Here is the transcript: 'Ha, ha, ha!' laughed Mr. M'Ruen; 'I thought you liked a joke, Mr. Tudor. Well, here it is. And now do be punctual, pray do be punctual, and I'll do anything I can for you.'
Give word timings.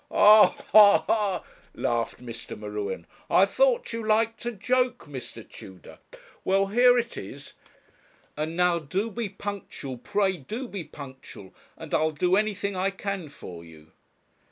'Ha, 0.09 0.47
ha, 0.71 0.97
ha!' 1.05 1.43
laughed 1.75 2.19
Mr. 2.25 2.57
M'Ruen; 2.57 3.05
'I 3.29 3.45
thought 3.45 3.93
you 3.93 4.03
liked 4.03 4.43
a 4.47 4.51
joke, 4.51 5.05
Mr. 5.05 5.47
Tudor. 5.47 5.99
Well, 6.43 6.65
here 6.65 6.97
it 6.97 7.17
is. 7.17 7.53
And 8.35 8.57
now 8.57 8.79
do 8.79 9.11
be 9.11 9.29
punctual, 9.29 9.99
pray 9.99 10.37
do 10.37 10.67
be 10.67 10.83
punctual, 10.83 11.53
and 11.77 11.93
I'll 11.93 12.09
do 12.09 12.35
anything 12.35 12.75
I 12.75 12.89
can 12.89 13.29
for 13.29 13.63
you.' 13.63 13.91